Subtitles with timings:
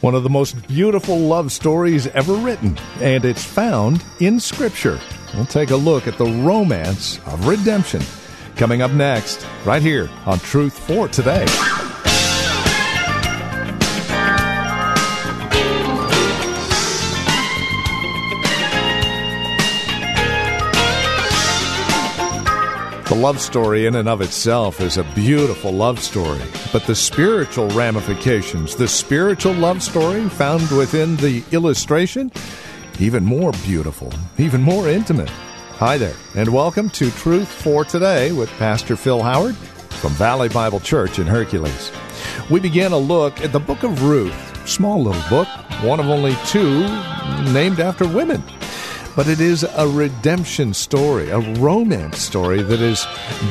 [0.00, 5.00] One of the most beautiful love stories ever written, and it's found in Scripture.
[5.34, 8.02] We'll take a look at the romance of redemption.
[8.54, 11.46] Coming up next, right here on Truth for Today.
[23.08, 26.42] The love story, in and of itself, is a beautiful love story.
[26.74, 32.30] But the spiritual ramifications, the spiritual love story found within the illustration,
[32.98, 35.30] even more beautiful, even more intimate.
[35.78, 40.78] Hi there, and welcome to Truth for Today with Pastor Phil Howard from Valley Bible
[40.78, 41.90] Church in Hercules.
[42.50, 45.48] We begin a look at the book of Ruth, small little book,
[45.82, 46.80] one of only two
[47.54, 48.42] named after women
[49.18, 53.04] but it is a redemption story, a romance story that is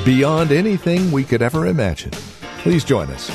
[0.06, 2.10] beyond anything we could ever imagine.
[2.60, 3.28] Please join us.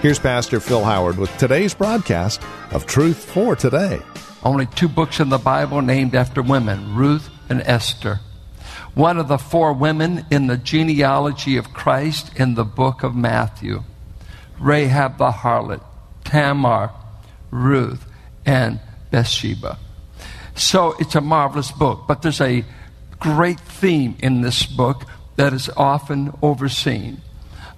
[0.00, 4.00] Here's Pastor Phil Howard with today's broadcast of Truth for Today.
[4.44, 8.20] Only two books in the Bible named after women Ruth and Esther.
[8.94, 13.82] One of the four women in the genealogy of Christ in the book of Matthew
[14.60, 15.82] Rahab the harlot,
[16.22, 16.92] Tamar,
[17.50, 18.06] Ruth,
[18.46, 18.78] and
[19.10, 19.76] Bathsheba.
[20.54, 22.64] So it's a marvelous book, but there's a
[23.18, 25.04] great theme in this book
[25.36, 27.20] that is often overseen.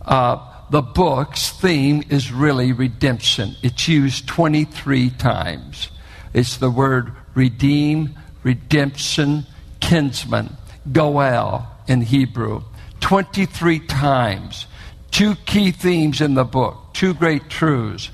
[0.03, 3.57] Uh, the book's theme is really redemption.
[3.63, 5.91] It's used 23 times.
[6.33, 9.47] It's the word redeem, redemption,
[9.81, 10.57] kinsman,
[10.91, 12.63] goel in Hebrew.
[13.01, 14.67] 23 times.
[15.11, 18.11] Two key themes in the book, two great truths.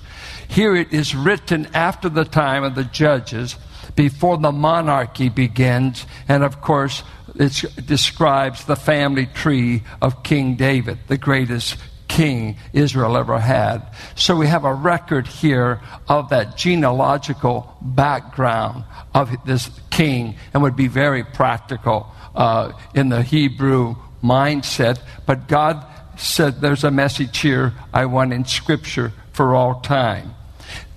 [0.49, 3.55] Here it is written after the time of the judges
[3.99, 6.07] before the monarchy begins.
[6.29, 7.03] And of course,
[7.35, 11.77] it describes the family tree of King David, the greatest
[12.07, 13.83] king Israel ever had.
[14.15, 20.77] So we have a record here of that genealogical background of this king and would
[20.77, 22.07] be very practical
[22.37, 25.01] uh, in the Hebrew mindset.
[25.27, 25.85] But God
[26.17, 30.37] said there's a message here I want in Scripture for all time.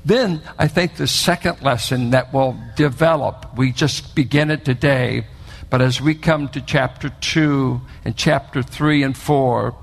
[0.04, 5.28] Then I think the second lesson that will develop, we just begin it today,
[5.70, 9.76] but as we come to chapter 2 and chapter 3 and 4,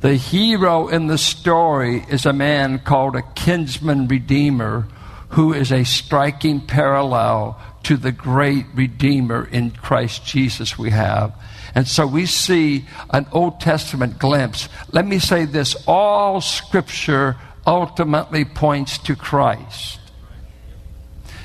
[0.00, 4.86] the hero in the story is a man called a kinsman redeemer
[5.30, 11.34] who is a striking parallel to the great redeemer in Christ Jesus we have.
[11.74, 14.68] And so we see an Old Testament glimpse.
[14.92, 17.36] Let me say this all scripture
[17.66, 20.00] ultimately points to Christ.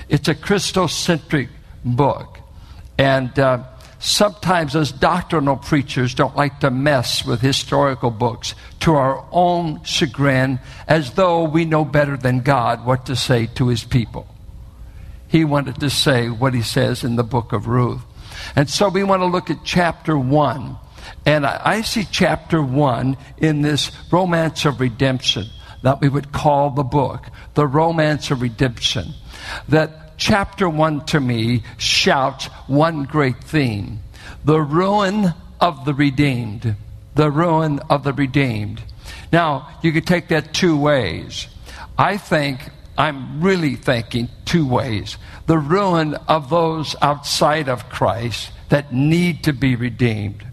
[0.10, 1.50] It's a Christocentric
[1.86, 2.40] book.
[2.98, 3.64] And uh,
[4.00, 10.60] sometimes, as doctrinal preachers, don't like to mess with historical books to our own chagrin,
[10.88, 14.28] as though we know better than God what to say to his people.
[15.28, 18.02] He wanted to say what he says in the book of Ruth.
[18.56, 20.76] And so we want to look at chapter 1.
[21.26, 25.46] And I, I see chapter 1 in this romance of redemption
[25.82, 29.14] that we would call the book, The Romance of Redemption.
[29.68, 34.00] That chapter one to me shouts one great theme
[34.44, 36.76] the ruin of the redeemed.
[37.16, 38.82] The ruin of the redeemed.
[39.32, 41.48] Now, you could take that two ways.
[41.98, 42.62] I think,
[42.98, 45.18] I'm really thinking two ways.
[45.48, 50.46] The ruin of those outside of Christ that need to be redeemed.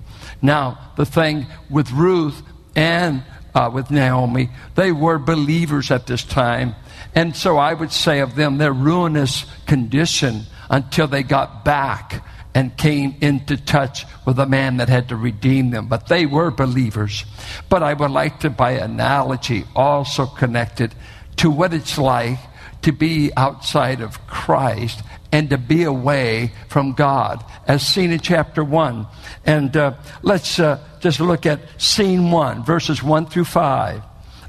[0.43, 2.43] Now, the thing with Ruth
[2.75, 3.23] and
[3.57, 4.51] uh, with Naomi.
[4.75, 6.75] They were believers at this time.
[7.15, 12.23] And so I would say of them, their ruinous condition until they got back
[12.55, 15.87] and came into touch with a man that had to redeem them.
[15.89, 17.25] But they were believers.
[17.71, 20.95] But I would like to, by analogy, also connect it
[21.37, 22.39] to what it's like
[22.83, 25.03] to be outside of Christ
[25.33, 29.07] and to be away from God, as seen in chapter 1.
[29.45, 34.03] And uh, let's uh, just look at scene 1, verses 1 through 5.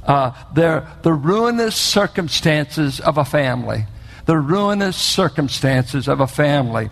[0.03, 3.85] Uh, they're the ruinous circumstances of a family.
[4.25, 6.89] The ruinous circumstances of a family.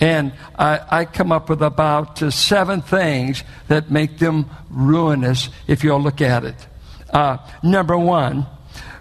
[0.00, 5.84] And I, I come up with about uh, seven things that make them ruinous if
[5.84, 6.66] you'll look at it.
[7.10, 8.46] Uh, number one,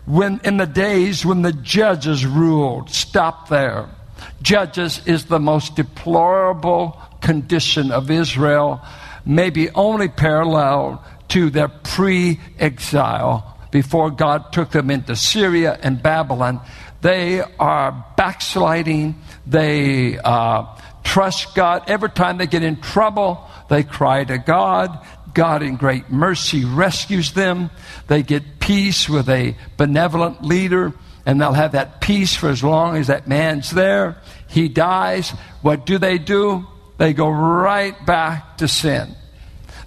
[0.05, 2.89] when in the days when the judges ruled.
[2.89, 3.89] Stop there.
[4.45, 8.79] Judges is the most deplorable condition of Israel,
[9.25, 16.61] maybe only parallel to their pre exile before God took them into Syria and Babylon.
[17.01, 19.15] They are backsliding.
[19.47, 20.65] They uh,
[21.03, 21.85] trust God.
[21.87, 25.03] Every time they get in trouble, they cry to God.
[25.33, 27.71] God, in great mercy, rescues them.
[28.09, 30.93] They get peace with a benevolent leader,
[31.25, 34.21] and they'll have that peace for as long as that man's there.
[34.49, 35.31] He dies.
[35.61, 36.65] What do they do?
[36.97, 39.15] They go right back to sin.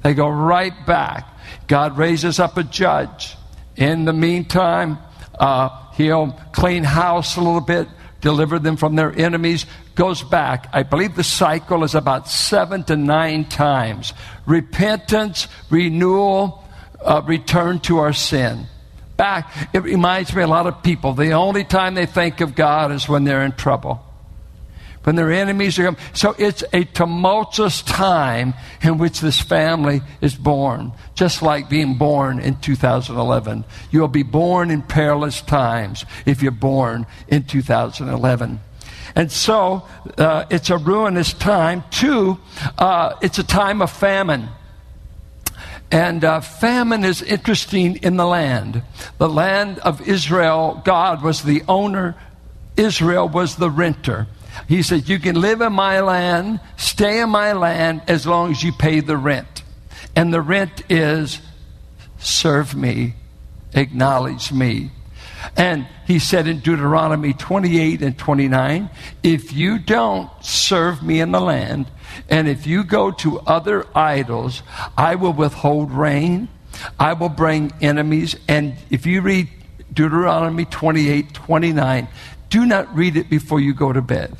[0.02, 1.26] They go right back.
[1.66, 3.37] God raises up a judge.
[3.76, 4.99] In the meantime,
[5.38, 7.88] uh, he'll clean house a little bit,
[8.20, 10.69] deliver them from their enemies, goes back.
[10.72, 14.12] I believe the cycle is about seven to nine times.
[14.46, 16.64] Repentance, renewal,
[17.00, 18.66] uh, return to our sin.
[19.16, 21.12] Back, it reminds me a lot of people.
[21.14, 24.05] The only time they think of God is when they're in trouble
[25.04, 26.00] when their enemies are coming.
[26.12, 32.40] So it's a tumultuous time in which this family is born, just like being born
[32.40, 33.64] in 2011.
[33.90, 38.60] You'll be born in perilous times if you're born in 2011.
[39.14, 39.86] And so
[40.16, 41.84] uh, it's a ruinous time.
[41.90, 42.38] Two,
[42.78, 44.48] uh, it's a time of famine.
[45.90, 48.82] And uh, famine is interesting in the land.
[49.16, 52.14] The land of Israel, God was the owner,
[52.76, 54.26] Israel was the renter.
[54.66, 58.62] He said, You can live in my land, stay in my land, as long as
[58.62, 59.62] you pay the rent.
[60.16, 61.40] And the rent is
[62.19, 63.14] serve me,
[63.75, 64.90] acknowledge me.
[65.56, 68.90] And he said in Deuteronomy 28 and 29,
[69.22, 71.87] if you don't serve me in the land,
[72.28, 74.62] and if you go to other idols,
[74.96, 76.49] I will withhold rain,
[76.99, 78.37] I will bring enemies.
[78.49, 79.49] And if you read
[79.93, 82.08] Deuteronomy 28 29,
[82.50, 84.37] do not read it before you go to bed.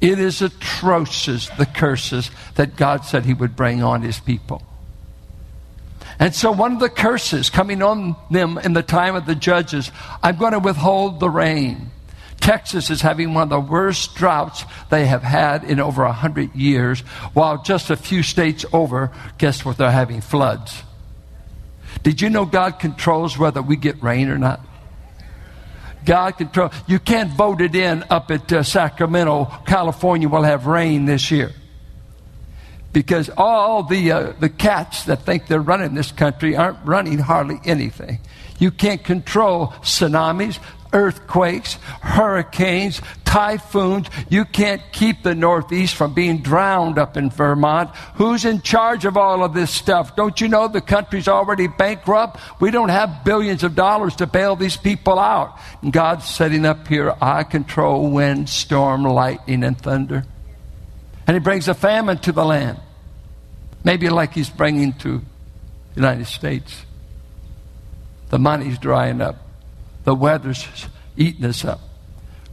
[0.00, 4.62] It is atrocious, the curses that God said He would bring on His people.
[6.20, 9.90] And so, one of the curses coming on them in the time of the judges,
[10.22, 11.90] I'm going to withhold the rain.
[12.40, 17.00] Texas is having one of the worst droughts they have had in over 100 years,
[17.34, 20.82] while just a few states over, guess what, they're having floods.
[22.02, 24.60] Did you know God controls whether we get rain or not?
[26.08, 26.70] God control.
[26.86, 31.52] You can't vote it in up at uh, Sacramento, California will have rain this year.
[32.94, 37.60] Because all the, uh, the cats that think they're running this country aren't running hardly
[37.66, 38.20] anything.
[38.58, 40.58] You can't control tsunamis,
[40.92, 44.08] earthquakes, hurricanes, typhoons.
[44.28, 47.94] You can't keep the Northeast from being drowned up in Vermont.
[48.14, 50.16] Who's in charge of all of this stuff?
[50.16, 52.40] Don't you know the country's already bankrupt?
[52.60, 55.58] We don't have billions of dollars to bail these people out.
[55.82, 60.24] And God's setting up here, I control wind, storm, lightning, and thunder.
[61.26, 62.80] And He brings a famine to the land.
[63.84, 65.24] Maybe like He's bringing to the
[65.94, 66.84] United States.
[68.30, 69.47] The money's drying up
[70.08, 70.66] the weather's
[71.18, 71.80] eating us up.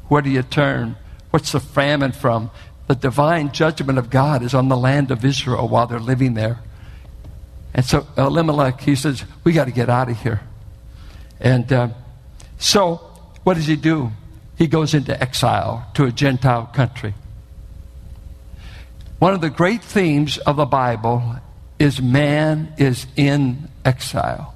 [0.09, 0.97] Where do you turn?
[1.29, 2.51] What's the famine from?
[2.87, 6.59] The divine judgment of God is on the land of Israel while they're living there.
[7.73, 10.41] And so Elimelech, he says, We got to get out of here.
[11.39, 11.87] And uh,
[12.57, 12.95] so,
[13.45, 14.11] what does he do?
[14.57, 17.13] He goes into exile to a Gentile country.
[19.19, 21.37] One of the great themes of the Bible
[21.79, 24.53] is man is in exile.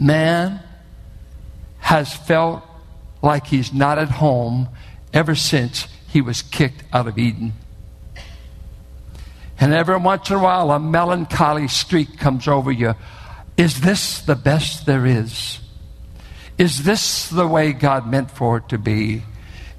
[0.00, 0.62] Man
[1.84, 2.62] has felt
[3.20, 4.66] like he's not at home
[5.12, 7.52] ever since he was kicked out of Eden.
[9.60, 12.94] And every once in a while, a melancholy streak comes over you.
[13.58, 15.60] Is this the best there is?
[16.56, 19.22] Is this the way God meant for it to be?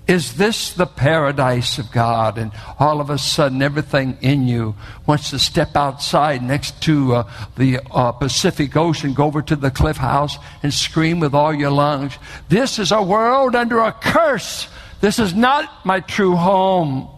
[0.07, 2.37] Is this the paradise of God?
[2.37, 4.75] And all of a sudden, everything in you
[5.07, 9.71] wants to step outside next to uh, the uh, Pacific Ocean, go over to the
[9.71, 12.17] cliff house and scream with all your lungs.
[12.49, 14.67] This is a world under a curse.
[15.01, 17.09] This is not my true home.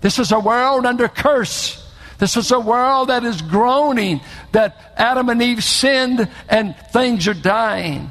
[0.00, 1.82] This is a world under curse.
[2.18, 4.20] This is a world that is groaning,
[4.52, 8.10] that Adam and Eve sinned and things are dying.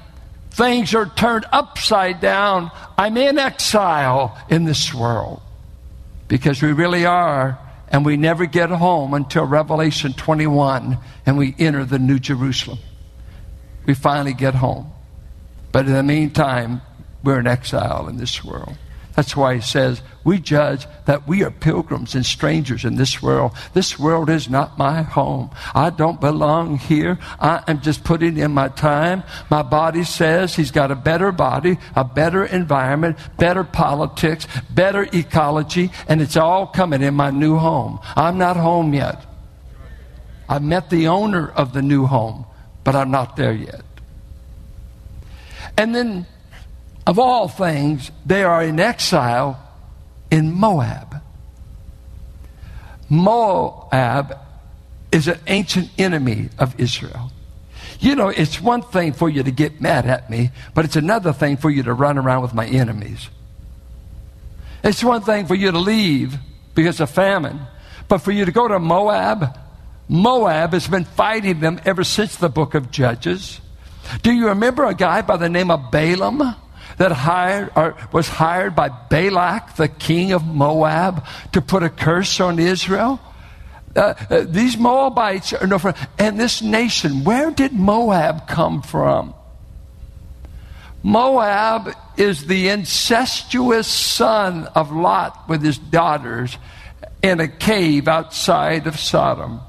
[0.56, 2.72] Things are turned upside down.
[2.98, 5.42] I'm in exile in this world
[6.30, 7.60] because we really are.
[7.90, 12.80] And we never get home until Revelation 21 and we enter the New Jerusalem.
[13.86, 14.92] We finally get home.
[15.74, 16.82] But in the meantime,
[17.22, 18.78] we're in exile in this world.
[19.16, 23.54] That's why he says, We judge that we are pilgrims and strangers in this world.
[23.74, 25.52] This world is not my home.
[25.74, 27.18] I don't belong here.
[27.40, 29.24] I am just putting in my time.
[29.50, 35.92] My body says he's got a better body, a better environment, better politics, better ecology,
[36.10, 38.00] and it's all coming in my new home.
[38.18, 39.26] I'm not home yet.
[40.50, 42.46] I met the owner of the new home,
[42.84, 43.82] but I'm not there yet.
[45.78, 46.28] And then
[47.08, 49.62] of all things, they are in exile
[50.32, 51.22] in Moab.
[53.10, 54.40] Moab
[55.12, 57.32] is an ancient enemy of Israel.
[58.00, 61.32] You know, it's one thing for you to get mad at me, but it's another
[61.32, 63.30] thing for you to run around with my enemies.
[64.84, 66.38] It's one thing for you to leave
[66.74, 67.62] because of famine,
[68.08, 69.58] but for you to go to Moab,
[70.08, 73.62] Moab has been fighting them ever since the book of Judges.
[74.22, 76.56] Do you remember a guy by the name of Balaam?
[76.98, 82.40] That hired or was hired by Balak, the king of Moab, to put a curse
[82.40, 83.20] on Israel.
[83.96, 85.98] Uh, uh, these Moabites are no friend.
[86.20, 89.34] And this nation, where did Moab come from?
[91.02, 96.58] Moab is the incestuous son of Lot with his daughters
[97.22, 99.62] in a cave outside of Sodom.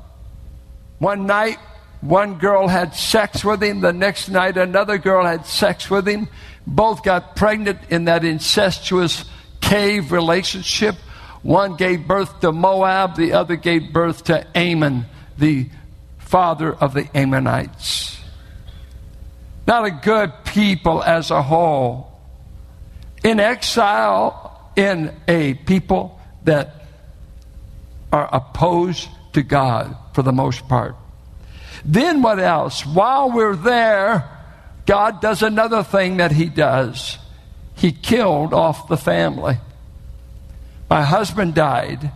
[0.99, 1.59] One night,
[2.00, 3.81] one girl had sex with him.
[3.81, 6.29] The next night, another girl had sex with him
[6.67, 9.25] both got pregnant in that incestuous
[9.61, 10.97] cave relationship.
[11.43, 15.07] One gave birth to Moab, the other gave birth to Ammon,
[15.38, 15.69] the
[16.19, 18.21] father of the Ammonites.
[19.67, 22.21] Not a good people as a whole.
[23.23, 26.87] In exile, in a people that
[28.12, 30.97] are opposed to God for the most part.
[31.85, 32.85] Then what else?
[32.85, 34.28] While we're there,
[34.87, 37.18] God does another thing that He does.
[37.75, 39.59] He killed off the family.
[40.88, 42.11] My husband died,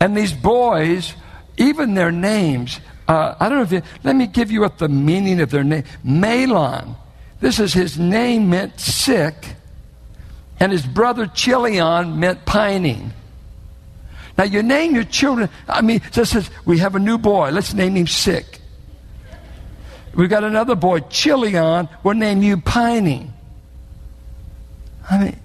[0.00, 1.14] and these boys,
[1.56, 4.88] even their names, uh, I don't know if you, let me give you what the
[4.88, 5.84] meaning of their name.
[6.04, 6.96] Mahlon.
[7.40, 9.34] This is his name meant sick,
[10.60, 13.12] and his brother Chilion meant pining.
[14.38, 15.50] Now you name your children.
[15.68, 17.50] I mean, just says we have a new boy.
[17.50, 18.60] Let's name him sick.
[20.14, 21.88] We've got another boy, Chilion.
[22.02, 23.30] We'll name you Piney.
[25.10, 25.40] I mean,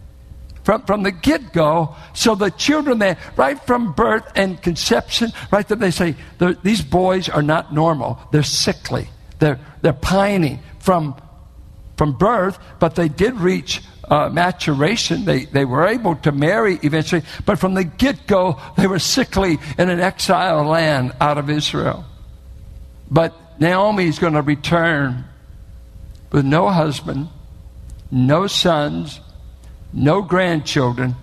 [0.63, 1.95] from, from the get go.
[2.13, 6.15] So the children there, right from birth and conception, right there, they say
[6.63, 8.19] these boys are not normal.
[8.31, 9.07] They're sickly.
[9.39, 11.15] They're, they're pining from,
[11.95, 15.23] from birth, but they did reach uh, maturation.
[15.23, 19.59] They, they were able to marry eventually, but from the get go, they were sickly
[19.77, 22.03] in an exile land out of Israel.
[23.09, 25.25] But Naomi is going to return
[26.31, 27.29] with no husband,
[28.11, 29.19] no sons,
[29.93, 31.15] no grandchildren,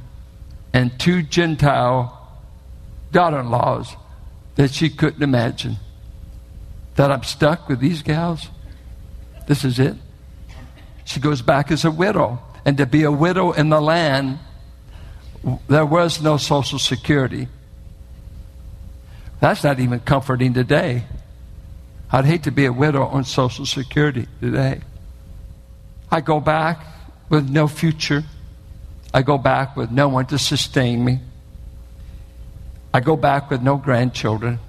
[0.72, 2.20] and two Gentile
[3.12, 3.94] daughter in laws
[4.56, 5.76] that she couldn't imagine.
[6.96, 8.48] That I'm stuck with these gals?
[9.46, 9.96] This is it.
[11.04, 12.40] She goes back as a widow.
[12.64, 14.38] And to be a widow in the land,
[15.68, 17.48] there was no Social Security.
[19.40, 21.04] That's not even comforting today.
[22.14, 24.82] I'd hate to be a widow on Social Security today.
[26.12, 26.86] I go back
[27.28, 28.22] with no future.
[29.12, 31.18] I go back with no one to sustain me.
[32.92, 34.60] I go back with no grandchildren.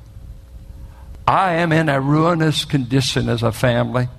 [1.27, 4.09] I am in a ruinous condition as a family.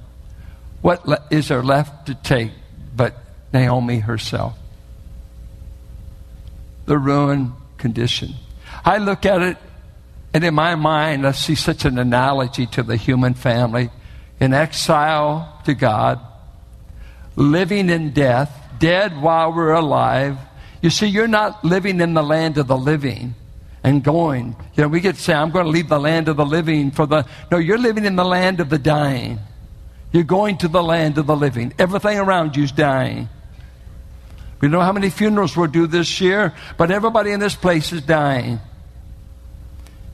[0.80, 2.52] What le- is there left to take
[2.94, 3.16] but
[3.52, 4.56] Naomi herself?
[6.84, 8.34] The ruined condition.
[8.84, 9.56] I look at it
[10.36, 13.88] and in my mind, I see such an analogy to the human family
[14.38, 16.20] in exile to God,
[17.36, 20.36] living in death, dead while we're alive.
[20.82, 23.34] You see, you're not living in the land of the living
[23.82, 24.54] and going.
[24.74, 27.06] You know, we get say, I'm going to leave the land of the living for
[27.06, 27.24] the.
[27.50, 29.38] No, you're living in the land of the dying.
[30.12, 31.72] You're going to the land of the living.
[31.78, 33.30] Everything around you is dying.
[34.60, 38.02] We know how many funerals we'll do this year, but everybody in this place is
[38.02, 38.60] dying.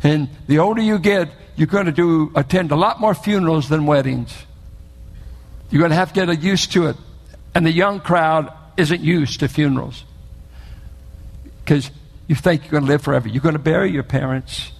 [0.02, 3.86] And the older you get, you're going to do attend a lot more funerals than
[3.86, 4.34] weddings.
[5.70, 6.96] You're going to have to get used to it.
[7.54, 10.04] And the young crowd isn't used to funerals
[11.64, 11.90] because
[12.26, 13.28] you think you're going to live forever.
[13.28, 14.72] You're going to bury your parents.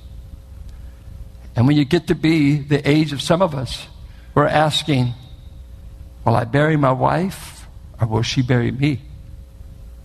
[1.55, 3.87] And when you get to be the age of some of us,
[4.35, 5.13] we're asking,
[6.25, 7.67] Will I bury my wife
[8.01, 9.01] or will she bury me?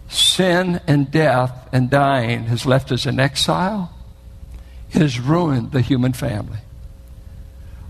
[0.09, 3.93] Sin and death and dying has left us in exile
[4.91, 6.59] it has ruined the human family.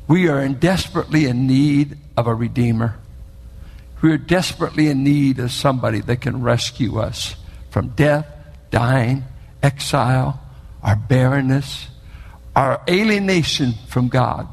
[0.08, 2.98] We are in desperately in need of a Redeemer.
[4.02, 7.36] We are desperately in need of somebody that can rescue us
[7.70, 8.28] from death,
[8.72, 9.26] dying,
[9.62, 10.40] exile,
[10.82, 11.88] our barrenness,
[12.56, 14.48] our alienation from God.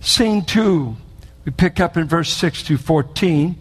[0.00, 0.96] Scene two,
[1.44, 3.60] we pick up in verse 6 to 14.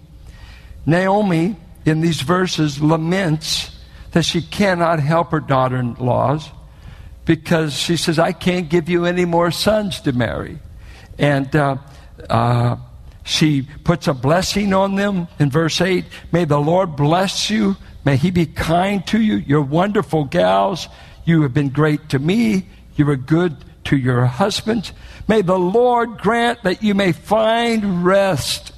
[0.86, 1.56] Naomi,
[1.86, 3.78] in these verses, laments
[4.12, 6.50] that she cannot help her daughter in laws
[7.25, 10.60] because she says, I can't give you any more sons to marry.
[11.18, 11.77] And uh,
[12.30, 12.77] uh,
[13.24, 16.06] she puts a blessing on them in verse 8.
[16.32, 17.77] May the Lord bless you.
[18.06, 19.36] May he be kind to you.
[19.36, 20.89] You're wonderful gals.
[21.24, 22.68] You have been great to me.
[22.96, 24.92] You were good to your husbands.
[25.27, 28.74] May the Lord grant that you may find rest,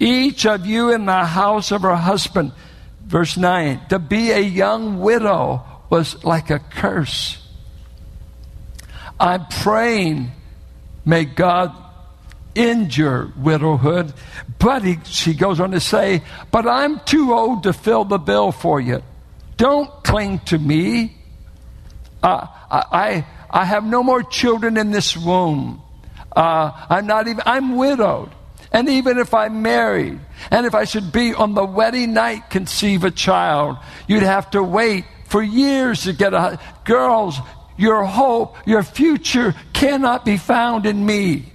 [0.00, 2.52] each of you in the house of her husband.
[3.06, 7.41] Verse 9 To be a young widow was like a curse.
[9.22, 10.32] I'm praying,
[11.04, 11.72] may God
[12.56, 14.12] endure widowhood.
[14.58, 18.50] But he, she goes on to say, But I'm too old to fill the bill
[18.50, 19.00] for you.
[19.56, 21.16] Don't cling to me.
[22.20, 25.82] Uh, I, I have no more children in this womb.
[26.34, 28.30] Uh, I'm not even, I'm widowed.
[28.72, 30.18] And even if I'm married,
[30.50, 33.76] and if I should be on the wedding night conceive a child,
[34.08, 36.58] you'd have to wait for years to get a.
[36.84, 37.38] Girls,
[37.76, 41.52] your hope, your future cannot be found in me.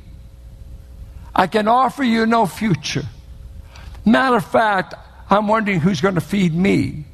[1.35, 3.03] I can offer you no future.
[4.05, 4.95] Matter of fact,
[5.29, 7.05] I'm wondering who's going to feed me.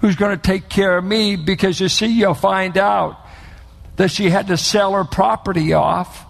[0.00, 1.36] Who's going to take care of me?
[1.36, 3.18] Because you see, you'll find out
[3.96, 6.24] that she had to sell her property off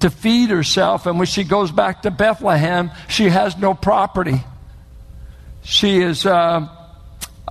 [0.00, 1.06] to feed herself.
[1.06, 4.42] And when she goes back to Bethlehem, she has no property.
[5.62, 6.68] She is uh,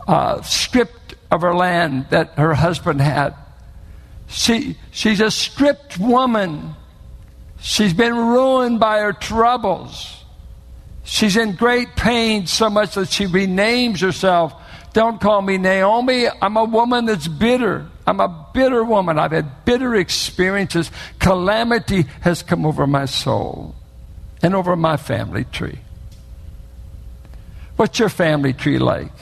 [0.07, 3.33] uh, stripped of her land that her husband had.
[4.33, 6.73] She, she's a stripped woman.
[7.61, 10.23] She's been ruined by her troubles.
[11.03, 14.53] She's in great pain so much that she renames herself.
[14.93, 16.27] Don't call me Naomi.
[16.41, 17.87] I'm a woman that's bitter.
[18.07, 19.19] I'm a bitter woman.
[19.19, 20.89] I've had bitter experiences.
[21.19, 23.75] Calamity has come over my soul
[24.41, 25.77] and over my family tree.
[27.75, 29.13] What's your family tree like?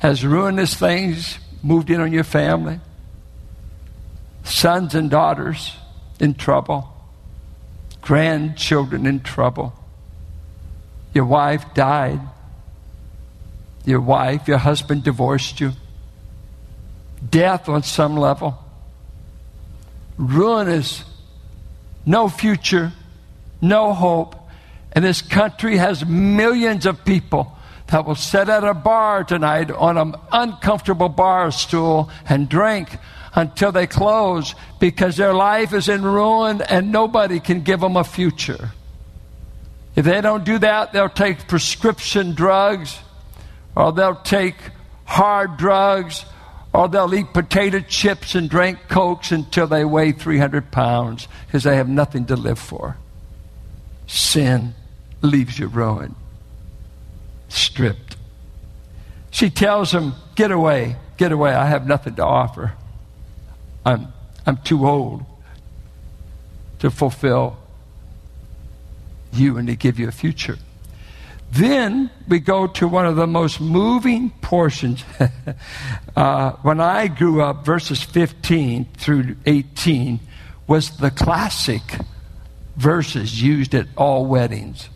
[0.00, 2.80] Has ruinous things moved in on your family?
[4.44, 5.76] Sons and daughters
[6.20, 6.94] in trouble?
[8.04, 9.72] grandchildren in trouble.
[11.14, 12.20] Your wife died.
[13.86, 15.72] Your wife, your husband divorced you.
[17.28, 18.58] Death on some level.
[20.18, 21.02] Ruinous.
[22.04, 22.92] No future.
[23.62, 24.36] No hope.
[24.92, 29.96] And this country has millions of people that will sit at a bar tonight on
[29.96, 32.98] an uncomfortable bar stool and drink
[33.34, 38.04] until they close because their life is in ruin and nobody can give them a
[38.04, 38.70] future.
[39.96, 42.98] If they don't do that, they'll take prescription drugs
[43.76, 44.56] or they'll take
[45.04, 46.24] hard drugs
[46.72, 51.76] or they'll eat potato chips and drink cokes until they weigh 300 pounds because they
[51.76, 52.96] have nothing to live for.
[54.06, 54.74] Sin
[55.22, 56.14] leaves you ruined,
[57.48, 58.16] stripped.
[59.30, 62.74] She tells him, Get away, get away, I have nothing to offer.
[63.84, 64.12] I'm,
[64.46, 65.24] I'm too old
[66.80, 67.56] to fulfill
[69.32, 70.58] you and to give you a future.
[71.52, 75.04] Then we go to one of the most moving portions.
[76.16, 80.18] uh, when I grew up, verses 15 through 18
[80.66, 81.82] was the classic
[82.76, 84.88] verses used at all weddings.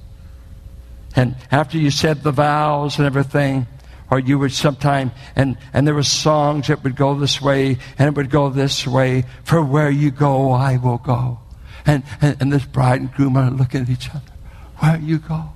[1.14, 3.66] And after you said the vows and everything,
[4.10, 8.08] or you would sometime and and there were songs that would go this way and
[8.08, 9.24] it would go this way.
[9.44, 11.40] For where you go i will go.
[11.86, 14.32] And and, and this bride and groom are looking at each other.
[14.78, 15.50] Where you go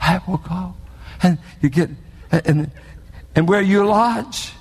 [0.00, 0.74] i will go.
[1.22, 1.90] And you get
[2.30, 2.70] and
[3.34, 4.52] and where you lodge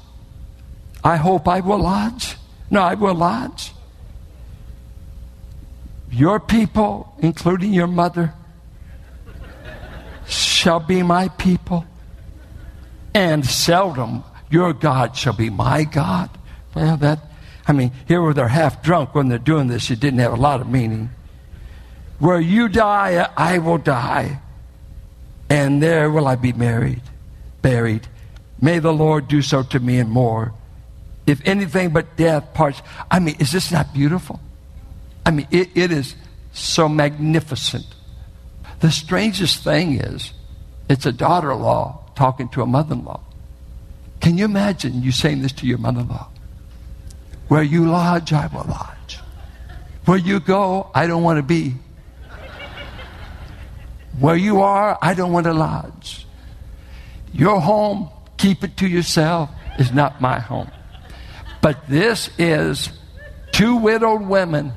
[1.04, 2.38] i hope i will lodge.
[2.70, 3.74] No i will lodge.
[6.10, 8.34] Your people including your mother
[10.28, 11.86] shall be my people
[13.16, 16.30] and seldom your God shall be my God.
[16.76, 17.20] Well, that,
[17.66, 20.36] I mean, here where they're half drunk when they're doing this, it didn't have a
[20.36, 21.10] lot of meaning.
[22.20, 24.42] Where you die, I will die,
[25.50, 27.02] and there will I be married,
[27.62, 28.06] buried.
[28.62, 30.54] May the Lord do so to me and more.
[31.26, 32.82] If anything but death parts.
[33.10, 34.40] I mean, is this not beautiful?
[35.26, 36.16] I mean, it, it is
[36.52, 37.86] so magnificent.
[38.82, 40.34] The strangest thing is,
[40.88, 43.22] it's a daughter in law talking to a mother in law.
[44.22, 46.30] Can you imagine you saying this to your mother in law?
[47.48, 49.20] Where you lodge, I will lodge.
[50.06, 51.76] Where you go, I don't want to be.
[54.20, 56.26] Where you are, I don't want to lodge.
[57.34, 59.50] Your home, keep it to yourself.
[59.78, 60.72] It's not my home.
[61.62, 62.90] But this is
[63.52, 64.74] two widowed women,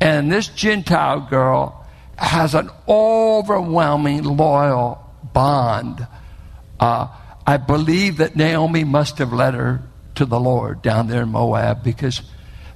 [0.00, 6.06] and this Gentile girl has an overwhelming loyal bond.
[6.78, 7.08] Uh,
[7.46, 9.82] I believe that Naomi must have led her
[10.16, 12.22] to the Lord down there in Moab because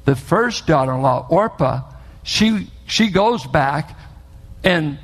[0.04, 1.82] the first daughter in law, Orpah,
[2.22, 3.98] she, she goes back
[4.62, 4.98] and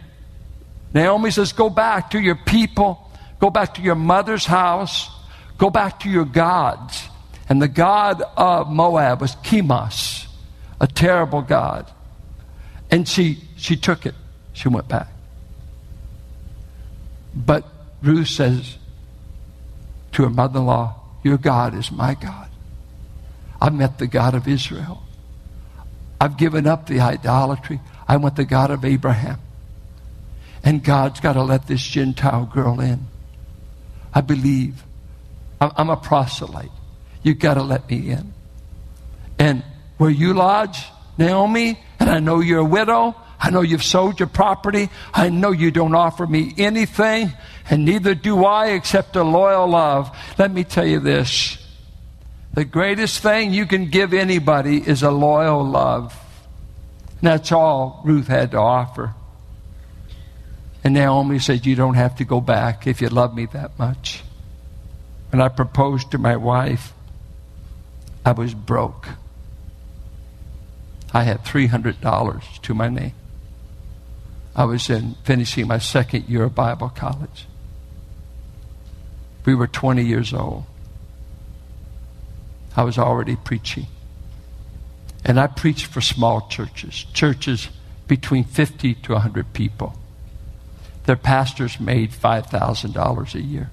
[0.94, 5.10] Naomi says, Go back to your people, go back to your mother's house,
[5.58, 7.08] go back to your gods.
[7.48, 10.26] And the god of Moab was Chemosh,
[10.80, 11.90] a terrible god.
[12.90, 14.14] And she, she took it.
[14.52, 15.08] She went back.
[17.34, 17.64] But
[18.02, 18.78] Ruth says
[20.16, 22.48] to her mother in law, Your God is my God.
[23.60, 25.02] I've met the God of Israel.
[26.18, 27.80] I've given up the idolatry.
[28.08, 29.38] I want the God of Abraham.
[30.64, 33.06] And God's got to let this Gentile girl in.
[34.12, 34.82] I believe.
[35.60, 36.70] I'm a proselyte.
[37.22, 38.32] You've got to let me in.
[39.38, 39.62] And
[39.98, 40.86] where you lodge,
[41.18, 44.88] Naomi, and I know you're a widow, I know you've sold your property.
[45.12, 47.32] I know you don't offer me anything,
[47.68, 50.16] and neither do I except a loyal love.
[50.38, 51.58] Let me tell you this
[52.54, 56.18] the greatest thing you can give anybody is a loyal love.
[57.20, 59.14] And that's all Ruth had to offer.
[60.82, 64.22] And Naomi said, You don't have to go back if you love me that much.
[65.30, 66.94] When I proposed to my wife,
[68.24, 69.08] I was broke.
[71.12, 73.12] I had $300 to my name.
[74.56, 77.46] I was in finishing my second year of Bible college.
[79.44, 80.64] We were 20 years old.
[82.74, 83.86] I was already preaching.
[85.26, 87.68] And I preached for small churches, churches
[88.08, 89.94] between 50 to 100 people.
[91.04, 93.70] Their pastors made $5,000 a year.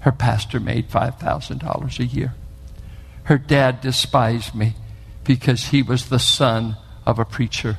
[0.00, 2.34] Her pastor made $5,000 a year.
[3.24, 4.74] Her dad despised me
[5.24, 7.78] because he was the son of a preacher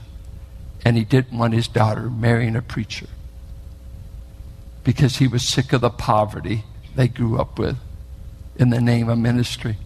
[0.85, 3.07] and he didn't want his daughter marrying a preacher
[4.83, 6.63] because he was sick of the poverty
[6.95, 7.77] they grew up with
[8.57, 9.77] in the name of ministry.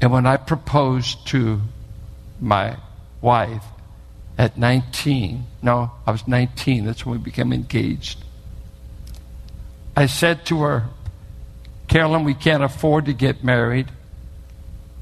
[0.00, 1.60] And when I proposed to
[2.40, 2.76] my
[3.20, 3.64] wife
[4.38, 8.22] at 19, no, I was 19, that's when we became engaged.
[9.96, 10.84] I said to her,
[11.88, 13.90] Carolyn, we can't afford to get married.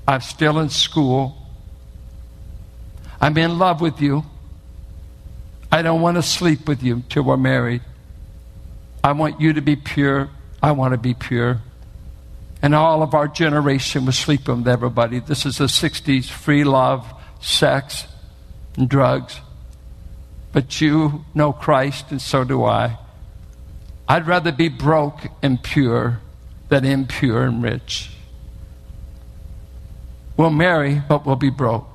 [0.06, 1.36] I'm still in school.
[3.20, 4.24] I'm in love with you.
[5.72, 7.80] I don't want to sleep with you till we're married.
[9.02, 10.28] I want you to be pure.
[10.62, 11.62] I want to be pure.
[12.60, 15.18] And all of our generation was sleeping with everybody.
[15.18, 18.06] This is the 60s free love, sex,
[18.76, 19.40] and drugs.
[20.52, 22.98] But you know Christ, and so do I.
[24.06, 26.20] I'd rather be broke and pure
[26.68, 28.10] than impure and rich.
[30.36, 31.86] We'll marry, but we'll be broke.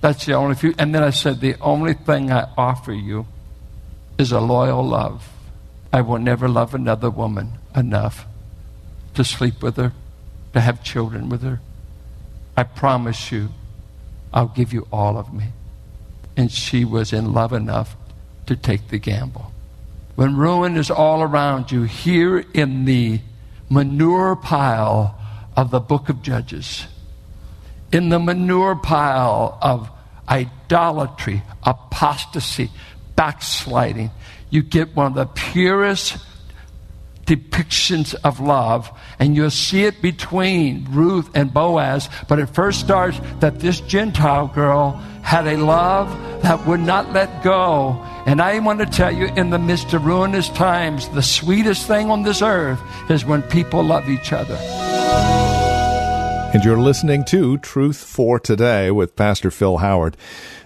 [0.00, 0.74] That's the only few.
[0.78, 3.26] And then I said, the only thing I offer you
[4.18, 5.28] is a loyal love.
[5.92, 8.26] I will never love another woman enough
[9.14, 9.92] to sleep with her,
[10.52, 11.60] to have children with her.
[12.56, 13.50] I promise you,
[14.32, 15.46] I'll give you all of me.
[16.36, 17.96] And she was in love enough
[18.46, 19.52] to take the gamble.
[20.14, 23.20] When ruin is all around you, here in the
[23.70, 25.18] manure pile
[25.56, 26.86] of the book of Judges,
[27.92, 29.90] in the manure pile of
[30.28, 32.70] idolatry, apostasy,
[33.16, 34.10] backsliding.
[34.50, 36.18] You get one of the purest
[37.26, 42.08] depictions of love, and you'll see it between Ruth and Boaz.
[42.26, 46.08] But it first starts that this Gentile girl had a love
[46.42, 48.02] that would not let go.
[48.24, 52.10] And I want to tell you, in the midst of ruinous times, the sweetest thing
[52.10, 54.56] on this earth is when people love each other.
[56.50, 60.16] And you're listening to Truth for Today with Pastor Phil Howard,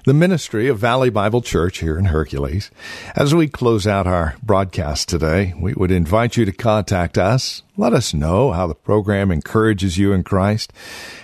[0.05, 2.71] the ministry of Valley Bible Church here in Hercules.
[3.17, 7.65] As we close out our broadcast today, we would invite you to contact us.
[7.77, 10.73] Let us know how the program encourages you in Christ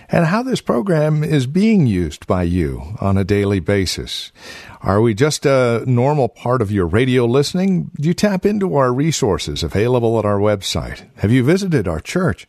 [0.08, 4.32] and how this program is being used by you on a daily basis.
[4.80, 7.92] Are we just a normal part of your radio listening?
[7.94, 11.08] Do you tap into our resources available at our website?
[11.18, 12.48] Have you visited our church?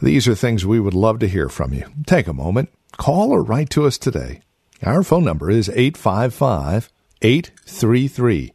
[0.00, 1.86] These are things we would love to hear from you.
[2.06, 4.40] Take a moment, call or write to us today.
[4.82, 6.90] Our phone number is 855
[7.22, 8.52] 833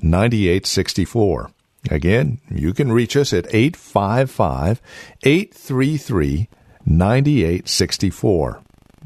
[0.00, 1.50] 9864.
[1.90, 4.80] Again, you can reach us at 855
[5.22, 6.48] 833
[6.84, 8.62] 9864.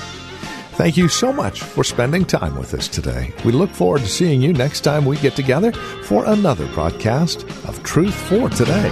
[0.76, 3.34] Thank you so much for spending time with us today.
[3.46, 5.72] We look forward to seeing you next time we get together
[6.04, 8.92] for another broadcast of Truth for Today.